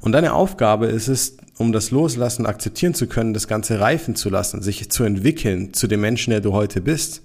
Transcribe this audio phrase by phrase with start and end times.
[0.00, 4.28] Und deine Aufgabe ist es, um das Loslassen akzeptieren zu können, das Ganze reifen zu
[4.28, 7.22] lassen, sich zu entwickeln zu dem Menschen, der du heute bist.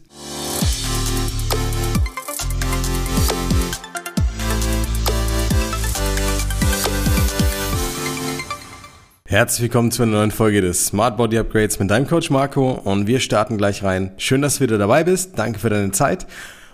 [9.25, 13.07] Herzlich willkommen zu einer neuen Folge des Smart Body Upgrades mit deinem Coach Marco und
[13.07, 14.11] wir starten gleich rein.
[14.17, 15.39] Schön, dass du wieder dabei bist.
[15.39, 16.27] Danke für deine Zeit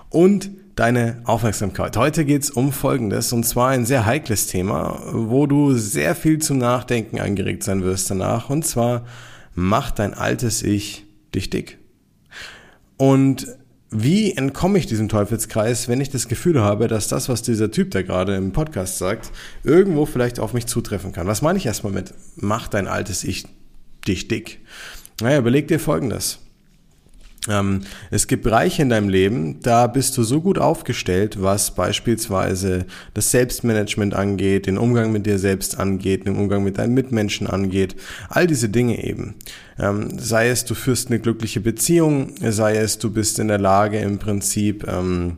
[0.10, 1.98] und deine Aufmerksamkeit.
[1.98, 6.60] Heute geht's um Folgendes und zwar ein sehr heikles Thema, wo du sehr viel zum
[6.60, 9.06] Nachdenken angeregt sein wirst danach und zwar
[9.56, 11.79] macht dein altes Ich dich dick.
[12.98, 13.48] Und
[13.89, 17.92] wie entkomme ich diesem Teufelskreis, wenn ich das Gefühl habe, dass das, was dieser Typ
[17.92, 19.32] da gerade im Podcast sagt,
[19.64, 21.26] irgendwo vielleicht auf mich zutreffen kann?
[21.26, 23.46] Was meine ich erstmal mit, macht dein altes Ich
[24.07, 24.60] dich dick?
[25.21, 26.39] Naja, überleg dir Folgendes.
[27.47, 32.86] Ähm, es gibt Bereiche in deinem Leben, da bist du so gut aufgestellt, was beispielsweise
[33.14, 37.95] das Selbstmanagement angeht, den Umgang mit dir selbst angeht, den Umgang mit deinen Mitmenschen angeht,
[38.30, 39.36] all diese Dinge eben.
[39.80, 44.00] Ähm, sei es, du führst eine glückliche Beziehung, sei es, du bist in der Lage
[44.00, 45.38] im Prinzip, ähm,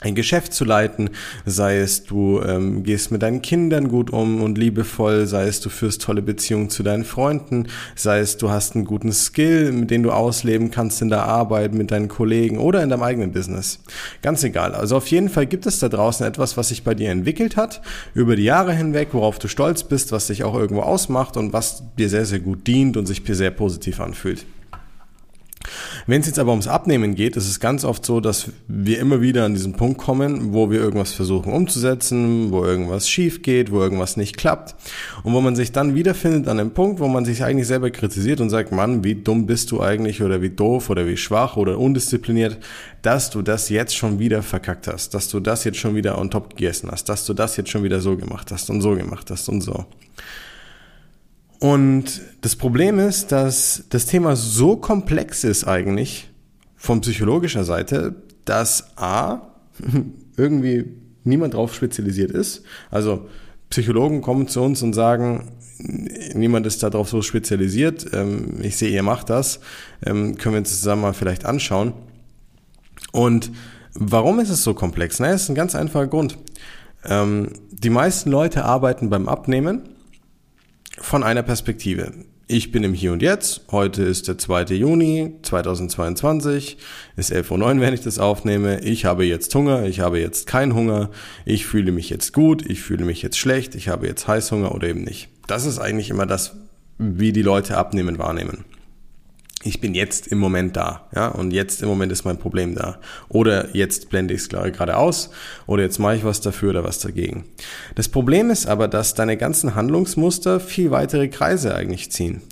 [0.00, 1.10] ein Geschäft zu leiten,
[1.44, 5.70] sei es du ähm, gehst mit deinen Kindern gut um und liebevoll, sei es du
[5.70, 10.04] führst tolle Beziehungen zu deinen Freunden, sei es du hast einen guten Skill, mit dem
[10.04, 13.80] du ausleben kannst in der Arbeit mit deinen Kollegen oder in deinem eigenen Business.
[14.22, 14.74] Ganz egal.
[14.74, 17.82] Also auf jeden Fall gibt es da draußen etwas, was sich bei dir entwickelt hat
[18.14, 21.82] über die Jahre hinweg, worauf du stolz bist, was dich auch irgendwo ausmacht und was
[21.98, 24.46] dir sehr, sehr gut dient und sich sehr positiv anfühlt.
[26.06, 29.20] Wenn es jetzt aber ums Abnehmen geht, ist es ganz oft so, dass wir immer
[29.20, 33.80] wieder an diesen Punkt kommen, wo wir irgendwas versuchen umzusetzen, wo irgendwas schief geht, wo
[33.80, 34.74] irgendwas nicht klappt
[35.22, 38.40] und wo man sich dann wiederfindet an einem Punkt, wo man sich eigentlich selber kritisiert
[38.40, 41.78] und sagt, Mann, wie dumm bist du eigentlich oder wie doof oder wie schwach oder
[41.78, 42.58] undiszipliniert,
[43.02, 46.30] dass du das jetzt schon wieder verkackt hast, dass du das jetzt schon wieder on
[46.30, 49.30] top gegessen hast, dass du das jetzt schon wieder so gemacht hast und so gemacht
[49.30, 49.86] hast und so.
[51.58, 56.30] Und das Problem ist, dass das Thema so komplex ist eigentlich
[56.76, 59.52] von psychologischer Seite, dass A,
[60.36, 60.84] irgendwie
[61.24, 62.62] niemand drauf spezialisiert ist.
[62.90, 63.28] Also
[63.70, 65.52] Psychologen kommen zu uns und sagen,
[66.34, 68.06] niemand ist darauf so spezialisiert.
[68.12, 69.60] Ähm, ich sehe, ihr macht das.
[70.04, 71.92] Ähm, können wir uns zusammen mal vielleicht anschauen.
[73.12, 73.50] Und
[73.94, 75.18] warum ist es so komplex?
[75.20, 76.38] Na, es ist ein ganz einfacher Grund.
[77.04, 79.82] Ähm, die meisten Leute arbeiten beim Abnehmen
[81.00, 82.12] von einer Perspektive.
[82.46, 83.62] Ich bin im Hier und Jetzt.
[83.70, 84.74] Heute ist der 2.
[84.74, 86.78] Juni 2022.
[87.16, 88.80] Ist 11.09 Uhr, wenn ich das aufnehme.
[88.80, 89.84] Ich habe jetzt Hunger.
[89.84, 91.10] Ich habe jetzt keinen Hunger.
[91.44, 92.64] Ich fühle mich jetzt gut.
[92.68, 93.74] Ich fühle mich jetzt schlecht.
[93.74, 95.28] Ich habe jetzt Heißhunger oder eben nicht.
[95.46, 96.56] Das ist eigentlich immer das,
[96.96, 98.64] wie die Leute abnehmen, wahrnehmen
[99.64, 103.00] ich bin jetzt im Moment da, ja, und jetzt im Moment ist mein Problem da.
[103.28, 105.30] Oder jetzt blende ich es gerade aus,
[105.66, 107.44] oder jetzt mache ich was dafür oder was dagegen.
[107.96, 112.42] Das Problem ist aber, dass deine ganzen Handlungsmuster viel weitere Kreise eigentlich ziehen.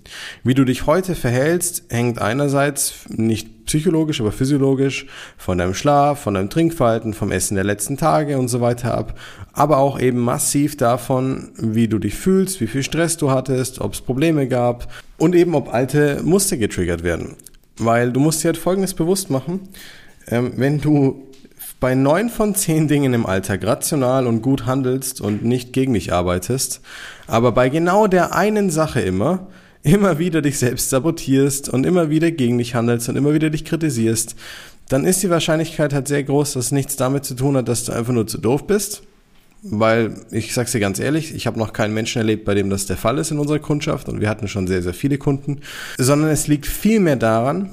[0.42, 5.06] Wie du dich heute verhältst, hängt einerseits nicht psychologisch, aber physiologisch
[5.36, 9.18] von deinem Schlaf, von deinem Trinkverhalten, vom Essen der letzten Tage und so weiter ab,
[9.52, 13.92] aber auch eben massiv davon, wie du dich fühlst, wie viel Stress du hattest, ob
[13.92, 17.36] es Probleme gab und eben ob alte Muster getriggert werden.
[17.78, 19.68] Weil du musst dir halt Folgendes bewusst machen,
[20.28, 21.26] ähm, wenn du
[21.78, 26.12] bei neun von zehn Dingen im Alltag rational und gut handelst und nicht gegen dich
[26.12, 26.80] arbeitest,
[27.26, 29.46] aber bei genau der einen Sache immer
[29.86, 33.64] immer wieder dich selbst sabotierst und immer wieder gegen dich handelst und immer wieder dich
[33.64, 34.34] kritisierst,
[34.88, 37.84] dann ist die Wahrscheinlichkeit halt sehr groß, dass es nichts damit zu tun hat, dass
[37.84, 39.02] du einfach nur zu doof bist.
[39.62, 42.86] Weil, ich sag's dir ganz ehrlich, ich habe noch keinen Menschen erlebt, bei dem das
[42.86, 45.60] der Fall ist in unserer Kundschaft und wir hatten schon sehr, sehr viele Kunden,
[45.98, 47.70] sondern es liegt vielmehr daran,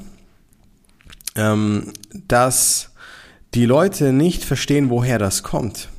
[1.36, 1.94] ähm,
[2.28, 2.92] dass
[3.54, 5.90] die Leute nicht verstehen, woher das kommt,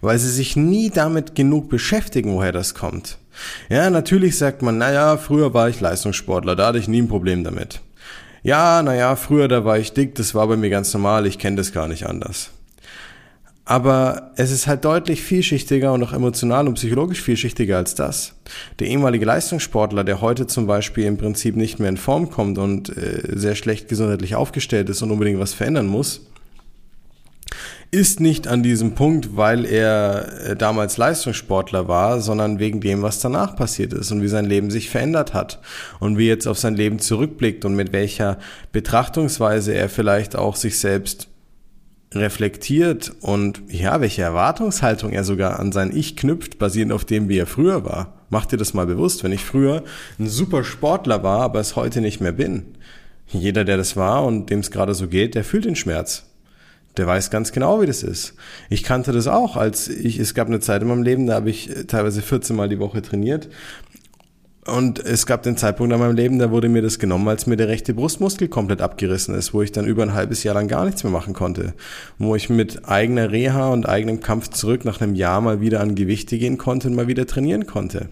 [0.00, 3.18] weil sie sich nie damit genug beschäftigen, woher das kommt.
[3.68, 7.44] Ja, natürlich sagt man, naja, früher war ich Leistungssportler, da hatte ich nie ein Problem
[7.44, 7.80] damit.
[8.42, 11.56] Ja, naja, früher da war ich dick, das war bei mir ganz normal, ich kenne
[11.56, 12.50] das gar nicht anders.
[13.64, 18.34] Aber es ist halt deutlich vielschichtiger und auch emotional und psychologisch vielschichtiger als das.
[18.80, 22.94] Der ehemalige Leistungssportler, der heute zum Beispiel im Prinzip nicht mehr in Form kommt und
[22.96, 26.26] äh, sehr schlecht gesundheitlich aufgestellt ist und unbedingt was verändern muss,
[27.94, 33.20] ist nicht an diesem Punkt, weil er äh, damals Leistungssportler war, sondern wegen dem, was
[33.20, 35.60] danach passiert ist und wie sein Leben sich verändert hat
[36.00, 38.38] und wie jetzt auf sein Leben zurückblickt und mit welcher
[38.72, 41.28] Betrachtungsweise er vielleicht auch sich selbst
[42.14, 47.38] reflektiert und ja, welche Erwartungshaltung er sogar an sein Ich knüpft, basierend auf dem, wie
[47.38, 48.14] er früher war.
[48.30, 49.84] Mach dir das mal bewusst, wenn ich früher
[50.18, 52.74] ein super Sportler war, aber es heute nicht mehr bin.
[53.26, 56.31] Jeder, der das war und dem es gerade so geht, der fühlt den Schmerz
[56.96, 58.34] Der weiß ganz genau, wie das ist.
[58.68, 61.48] Ich kannte das auch, als ich, es gab eine Zeit in meinem Leben, da habe
[61.48, 63.48] ich teilweise 14 Mal die Woche trainiert.
[64.64, 67.56] Und es gab den Zeitpunkt in meinem Leben, da wurde mir das genommen, als mir
[67.56, 70.84] der rechte Brustmuskel komplett abgerissen ist, wo ich dann über ein halbes Jahr lang gar
[70.84, 71.74] nichts mehr machen konnte.
[72.18, 75.96] Wo ich mit eigener Reha und eigenem Kampf zurück nach einem Jahr mal wieder an
[75.96, 78.08] Gewichte gehen konnte und mal wieder trainieren konnte.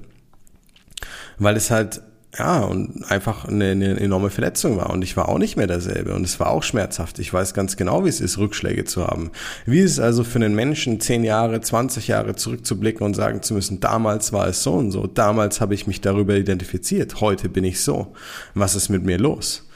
[1.39, 2.03] Weil es halt
[2.39, 4.91] ja, und einfach eine, eine enorme Verletzung war.
[4.91, 6.15] Und ich war auch nicht mehr derselbe.
[6.15, 7.19] Und es war auch schmerzhaft.
[7.19, 9.33] Ich weiß ganz genau, wie es ist, Rückschläge zu haben.
[9.67, 13.55] Wie ist es also für einen Menschen, zehn Jahre, 20 Jahre zurückzublicken und sagen zu
[13.55, 15.09] müssen, damals war es so und so.
[15.09, 17.21] Damals habe ich mich darüber identifiziert.
[17.21, 18.15] Heute bin ich so.
[18.55, 19.69] Was ist mit mir los?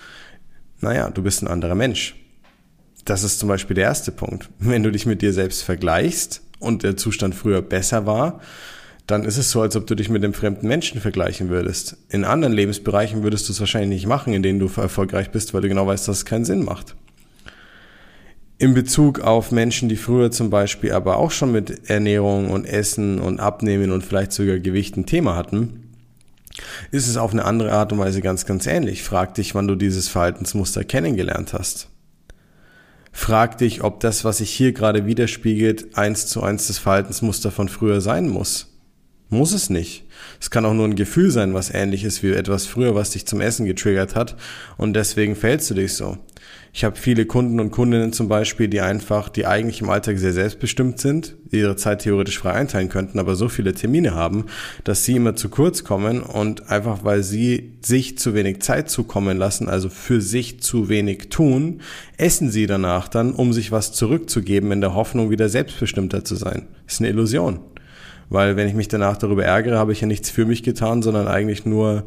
[0.80, 2.14] Naja, du bist ein anderer Mensch.
[3.04, 4.48] Das ist zum Beispiel der erste Punkt.
[4.60, 8.40] Wenn du dich mit dir selbst vergleichst und der Zustand früher besser war,
[9.06, 11.96] dann ist es so, als ob du dich mit einem fremden Menschen vergleichen würdest.
[12.08, 15.60] In anderen Lebensbereichen würdest du es wahrscheinlich nicht machen, in denen du erfolgreich bist, weil
[15.60, 16.96] du genau weißt, dass es keinen Sinn macht.
[18.56, 23.18] In Bezug auf Menschen, die früher zum Beispiel aber auch schon mit Ernährung und Essen
[23.18, 25.90] und Abnehmen und vielleicht sogar Gewicht ein Thema hatten,
[26.90, 29.02] ist es auf eine andere Art und Weise ganz, ganz ähnlich.
[29.02, 31.88] Frag dich, wann du dieses Verhaltensmuster kennengelernt hast.
[33.12, 37.68] Frag dich, ob das, was sich hier gerade widerspiegelt, eins zu eins das Verhaltensmuster von
[37.68, 38.73] früher sein muss.
[39.34, 40.04] Muss es nicht.
[40.40, 43.26] Es kann auch nur ein Gefühl sein, was ähnlich ist wie etwas früher, was dich
[43.26, 44.36] zum Essen getriggert hat
[44.76, 46.18] und deswegen fällst du dich so.
[46.72, 50.32] Ich habe viele Kunden und Kundinnen zum Beispiel, die einfach, die eigentlich im Alltag sehr
[50.32, 54.46] selbstbestimmt sind, ihre Zeit theoretisch frei einteilen könnten, aber so viele Termine haben,
[54.84, 59.36] dass sie immer zu kurz kommen und einfach weil sie sich zu wenig Zeit zukommen
[59.36, 61.80] lassen, also für sich zu wenig tun,
[62.18, 66.68] essen sie danach dann, um sich was zurückzugeben in der Hoffnung, wieder selbstbestimmter zu sein.
[66.86, 67.58] Das ist eine Illusion.
[68.34, 71.28] Weil wenn ich mich danach darüber ärgere, habe ich ja nichts für mich getan, sondern
[71.28, 72.02] eigentlich nur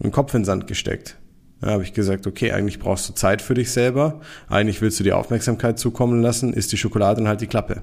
[0.00, 1.16] einen Kopf in den Sand gesteckt.
[1.60, 5.04] Da habe ich gesagt, okay, eigentlich brauchst du Zeit für dich selber, eigentlich willst du
[5.04, 7.82] dir Aufmerksamkeit zukommen lassen, ist die Schokolade und halt die Klappe.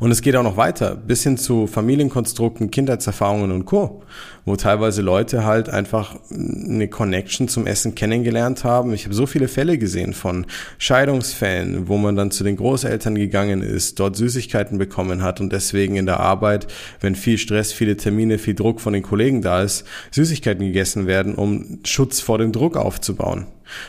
[0.00, 4.02] Und es geht auch noch weiter, bis hin zu Familienkonstrukten, Kindheitserfahrungen und Co.,
[4.44, 8.92] wo teilweise Leute halt einfach eine Connection zum Essen kennengelernt haben.
[8.92, 10.46] Ich habe so viele Fälle gesehen von
[10.78, 15.96] Scheidungsfällen, wo man dann zu den Großeltern gegangen ist, dort Süßigkeiten bekommen hat und deswegen
[15.96, 16.66] in der Arbeit,
[17.00, 21.34] wenn viel Stress, viele Termine, viel Druck von den Kollegen da ist, Süßigkeiten gegessen werden,
[21.34, 23.46] um Schutz vor dem Druck aufzubauen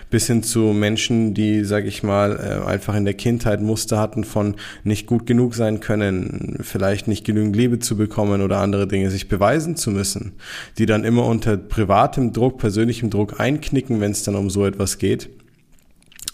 [0.09, 4.23] bis hin zu Menschen, die, sag ich mal, äh, einfach in der Kindheit Muster hatten
[4.23, 9.09] von nicht gut genug sein können, vielleicht nicht genügend Liebe zu bekommen oder andere Dinge,
[9.09, 10.33] sich beweisen zu müssen,
[10.77, 14.97] die dann immer unter privatem Druck, persönlichem Druck einknicken, wenn es dann um so etwas
[14.97, 15.29] geht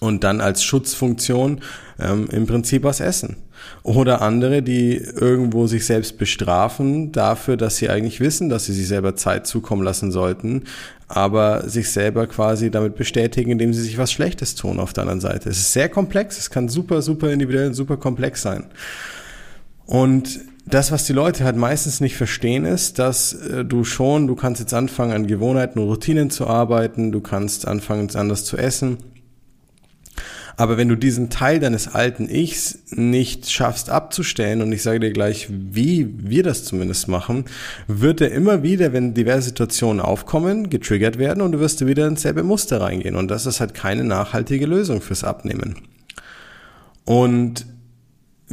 [0.01, 1.61] und dann als Schutzfunktion
[1.99, 3.37] ähm, im Prinzip was essen.
[3.83, 8.87] Oder andere, die irgendwo sich selbst bestrafen dafür, dass sie eigentlich wissen, dass sie sich
[8.87, 10.63] selber Zeit zukommen lassen sollten,
[11.07, 15.21] aber sich selber quasi damit bestätigen, indem sie sich was Schlechtes tun auf der anderen
[15.21, 15.49] Seite.
[15.49, 18.65] Es ist sehr komplex, es kann super, super individuell, super komplex sein.
[19.85, 24.35] Und das, was die Leute halt meistens nicht verstehen, ist, dass äh, du schon, du
[24.35, 28.97] kannst jetzt anfangen, an Gewohnheiten und Routinen zu arbeiten, du kannst anfangen, anders zu essen
[30.57, 35.11] aber wenn du diesen Teil deines alten Ichs nicht schaffst abzustellen, und ich sage dir
[35.11, 37.45] gleich, wie wir das zumindest machen,
[37.87, 42.21] wird er immer wieder, wenn diverse Situationen aufkommen, getriggert werden und du wirst wieder ins
[42.21, 43.15] selbe Muster reingehen.
[43.15, 45.75] Und das ist halt keine nachhaltige Lösung fürs Abnehmen.
[47.05, 47.65] Und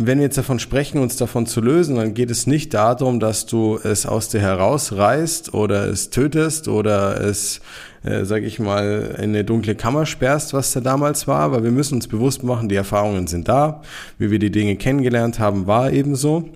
[0.00, 3.46] wenn wir jetzt davon sprechen, uns davon zu lösen, dann geht es nicht darum, dass
[3.46, 7.60] du es aus dir herausreißt oder es tötest oder es,
[8.04, 11.70] äh, sag ich mal, in eine dunkle Kammer sperrst, was da damals war, weil wir
[11.70, 13.82] müssen uns bewusst machen, die Erfahrungen sind da,
[14.18, 16.48] wie wir die Dinge kennengelernt haben, war ebenso.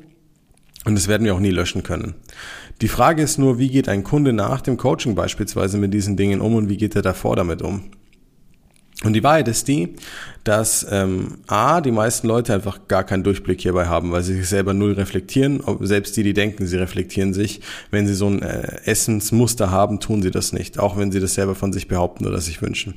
[0.85, 2.15] Und das werden wir auch nie löschen können.
[2.81, 6.41] Die Frage ist nur, wie geht ein Kunde nach dem Coaching beispielsweise mit diesen Dingen
[6.41, 7.85] um und wie geht er davor damit um?
[9.05, 9.95] Und die Wahrheit ist die,
[10.45, 14.49] dass ähm, A, die meisten Leute einfach gar keinen Durchblick hierbei haben, weil sie sich
[14.49, 15.63] selber null reflektieren.
[15.81, 20.23] Selbst die, die denken, sie reflektieren sich, wenn sie so ein äh, Essensmuster haben, tun
[20.23, 22.95] sie das nicht, auch wenn sie das selber von sich behaupten oder sich wünschen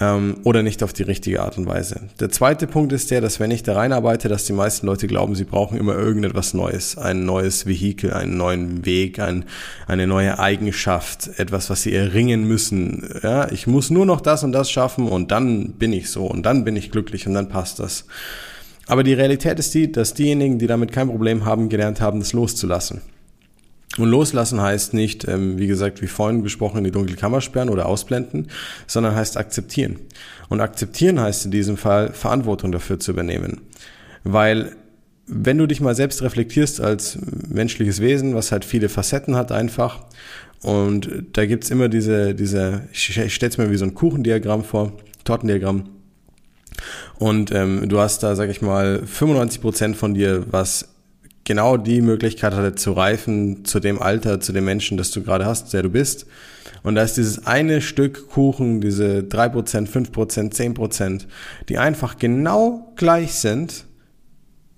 [0.00, 2.00] ähm, oder nicht auf die richtige Art und Weise.
[2.20, 5.34] Der zweite Punkt ist der, dass wenn ich da reinarbeite, dass die meisten Leute glauben,
[5.34, 9.44] sie brauchen immer irgendetwas Neues, ein neues Vehikel, einen neuen Weg, ein,
[9.86, 13.08] eine neue Eigenschaft, etwas, was sie erringen müssen.
[13.22, 16.44] Ja, ich muss nur noch das und das schaffen und dann bin ich so und
[16.44, 18.06] dann bin ich glücklich und dann passt das.
[18.86, 22.32] Aber die Realität ist die, dass diejenigen, die damit kein Problem haben, gelernt haben, das
[22.34, 23.00] loszulassen.
[23.98, 27.68] Und loslassen heißt nicht, ähm, wie gesagt, wie vorhin besprochen, in die dunkle Kammer sperren
[27.68, 28.48] oder ausblenden,
[28.86, 30.00] sondern heißt akzeptieren.
[30.48, 33.60] Und akzeptieren heißt in diesem Fall Verantwortung dafür zu übernehmen.
[34.24, 34.74] Weil
[35.26, 40.00] wenn du dich mal selbst reflektierst als menschliches Wesen, was halt viele Facetten hat einfach,
[40.62, 44.94] und da gibt's immer diese, diese, ich stelle es mir wie so ein Kuchendiagramm vor,
[45.24, 45.84] Tortendiagramm,
[47.18, 50.93] Und ähm, du hast da, sag ich mal, 95 Prozent von dir, was
[51.44, 55.46] genau die Möglichkeit hatte zu reifen zu dem Alter, zu dem Menschen, das du gerade
[55.46, 56.26] hast, der du bist.
[56.82, 61.26] Und da ist dieses eine Stück Kuchen, diese 3%, 5%, 10%,
[61.68, 63.84] die einfach genau gleich sind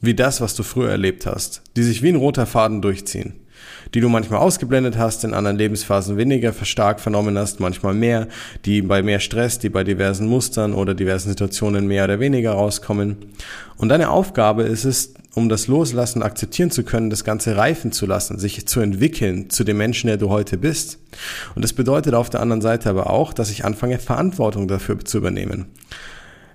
[0.00, 3.34] wie das, was du früher erlebt hast, die sich wie ein roter Faden durchziehen,
[3.94, 8.28] die du manchmal ausgeblendet hast, in anderen Lebensphasen weniger stark vernommen hast, manchmal mehr,
[8.64, 13.16] die bei mehr Stress, die bei diversen Mustern oder diversen Situationen mehr oder weniger rauskommen.
[13.76, 18.06] Und deine Aufgabe ist es, um das Loslassen akzeptieren zu können, das Ganze reifen zu
[18.06, 20.98] lassen, sich zu entwickeln zu dem Menschen, der du heute bist.
[21.54, 25.18] Und das bedeutet auf der anderen Seite aber auch, dass ich anfange, Verantwortung dafür zu
[25.18, 25.66] übernehmen.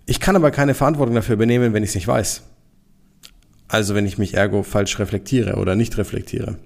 [0.07, 2.41] Ich kann aber keine Verantwortung dafür übernehmen, wenn ich es nicht weiß.
[3.67, 6.57] Also wenn ich mich ergo falsch reflektiere oder nicht reflektiere.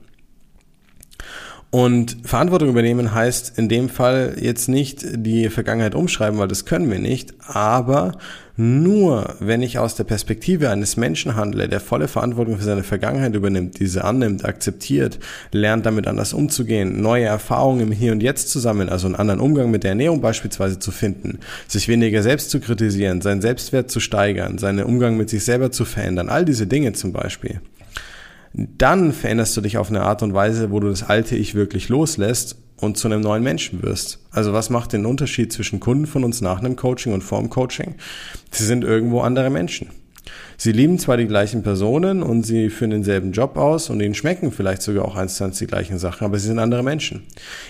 [1.76, 6.90] Und Verantwortung übernehmen heißt in dem Fall jetzt nicht die Vergangenheit umschreiben, weil das können
[6.90, 8.14] wir nicht, aber
[8.56, 13.36] nur wenn ich aus der Perspektive eines Menschen handle, der volle Verantwortung für seine Vergangenheit
[13.36, 15.20] übernimmt, diese annimmt, akzeptiert,
[15.52, 19.70] lernt damit anders umzugehen, neue Erfahrungen im Hier und Jetzt zusammen, also einen anderen Umgang
[19.70, 24.60] mit der Ernährung beispielsweise zu finden, sich weniger selbst zu kritisieren, seinen Selbstwert zu steigern,
[24.60, 27.60] seinen Umgang mit sich selber zu verändern, all diese Dinge zum Beispiel
[28.58, 31.90] dann veränderst du dich auf eine Art und Weise, wo du das alte Ich wirklich
[31.90, 34.20] loslässt und zu einem neuen Menschen wirst.
[34.32, 37.96] Also was macht den Unterschied zwischen Kunden von uns nach einem Coaching und vorm Coaching?
[38.52, 39.90] Sie sind irgendwo andere Menschen.
[40.58, 44.52] Sie lieben zwar die gleichen Personen und sie führen denselben Job aus und ihnen schmecken
[44.52, 47.24] vielleicht sogar auch eins zu eins die gleichen Sachen, aber sie sind andere Menschen.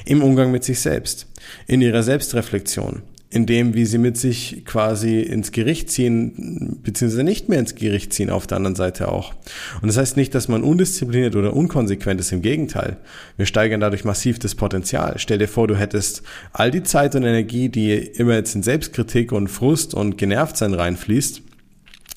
[0.05, 1.27] Im Umgang mit sich selbst,
[1.65, 7.49] in ihrer Selbstreflexion, in dem, wie sie mit sich quasi ins Gericht ziehen, beziehungsweise nicht
[7.49, 9.33] mehr ins Gericht ziehen auf der anderen Seite auch.
[9.81, 12.97] Und das heißt nicht, dass man undiszipliniert oder unkonsequent ist, im Gegenteil.
[13.35, 15.15] Wir steigern dadurch massiv das Potenzial.
[15.17, 16.21] Stell dir vor, du hättest
[16.53, 21.41] all die Zeit und Energie, die immer jetzt in Selbstkritik und Frust und Genervtsein reinfließt,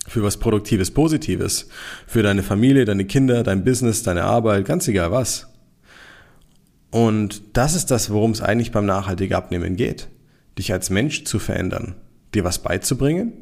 [0.07, 1.69] für was Produktives, Positives,
[2.07, 5.49] für deine Familie, deine Kinder, dein Business, deine Arbeit, ganz egal was.
[6.91, 10.09] Und das ist das, worum es eigentlich beim nachhaltigen Abnehmen geht
[10.59, 11.95] dich als Mensch zu verändern,
[12.35, 13.33] dir was beizubringen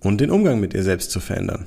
[0.00, 1.66] und den Umgang mit dir selbst zu verändern.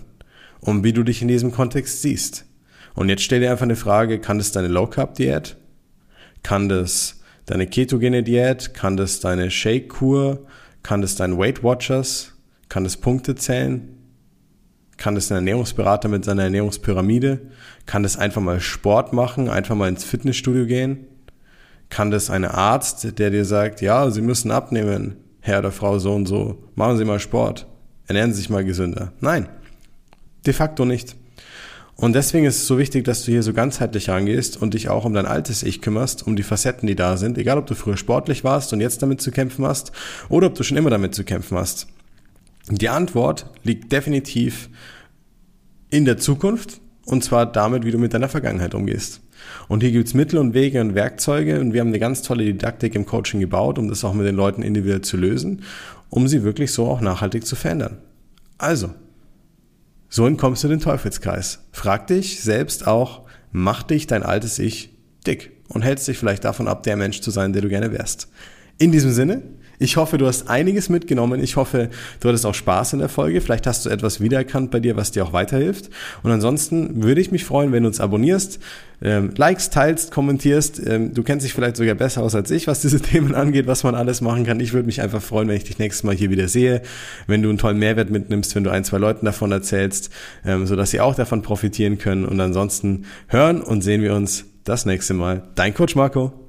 [0.60, 2.46] Und wie du dich in diesem Kontext siehst.
[2.94, 5.56] Und jetzt stell dir einfach eine Frage, kann das deine Low Carb Diät?
[6.44, 8.74] Kann das deine ketogene Diät?
[8.74, 10.46] Kann das deine Shake Kur?
[10.84, 12.34] Kann das dein Weight Watchers?
[12.68, 13.96] Kann das Punkte zählen?
[14.98, 17.40] Kann das ein Ernährungsberater mit seiner Ernährungspyramide?
[17.86, 21.08] Kann das einfach mal Sport machen, einfach mal ins Fitnessstudio gehen?
[21.90, 26.14] Kann das ein Arzt, der dir sagt, ja, Sie müssen abnehmen, Herr oder Frau so
[26.14, 27.68] und so, machen Sie mal Sport,
[28.08, 29.14] ernähren Sie sich mal gesünder?
[29.20, 29.50] Nein,
[30.46, 31.16] de facto nicht.
[32.00, 35.04] Und deswegen ist es so wichtig, dass du hier so ganzheitlich rangehst und dich auch
[35.04, 37.98] um dein altes Ich kümmerst, um die Facetten, die da sind, egal ob du früher
[37.98, 39.92] sportlich warst und jetzt damit zu kämpfen hast
[40.30, 41.88] oder ob du schon immer damit zu kämpfen hast.
[42.70, 44.70] Die Antwort liegt definitiv
[45.90, 49.20] in der Zukunft und zwar damit, wie du mit deiner Vergangenheit umgehst.
[49.68, 52.96] Und hier gibt's Mittel und Wege und Werkzeuge und wir haben eine ganz tolle Didaktik
[52.96, 55.64] im Coaching gebaut, um das auch mit den Leuten individuell zu lösen,
[56.10, 57.98] um sie wirklich so auch nachhaltig zu verändern.
[58.58, 58.94] Also,
[60.10, 61.60] so entkommst du den Teufelskreis.
[61.72, 64.90] Frag dich selbst auch, macht dich dein altes Ich
[65.26, 68.28] dick und hältst dich vielleicht davon ab, der Mensch zu sein, der du gerne wärst.
[68.80, 69.44] In diesem Sinne,
[69.80, 71.42] ich hoffe, du hast einiges mitgenommen.
[71.42, 73.40] Ich hoffe, du hattest auch Spaß in der Folge.
[73.40, 75.90] Vielleicht hast du etwas wiedererkannt bei dir, was dir auch weiterhilft.
[76.22, 78.60] Und ansonsten würde ich mich freuen, wenn du uns abonnierst,
[79.02, 80.86] ähm, likes, teilst, kommentierst.
[80.86, 83.84] Ähm, du kennst dich vielleicht sogar besser aus als ich, was diese Themen angeht, was
[83.84, 84.60] man alles machen kann.
[84.60, 86.82] Ich würde mich einfach freuen, wenn ich dich nächstes Mal hier wieder sehe,
[87.28, 90.10] wenn du einen tollen Mehrwert mitnimmst, wenn du ein, zwei Leuten davon erzählst,
[90.46, 92.26] ähm, sodass sie auch davon profitieren können.
[92.26, 95.44] Und ansonsten hören und sehen wir uns das nächste Mal.
[95.56, 96.48] Dein Coach Marco.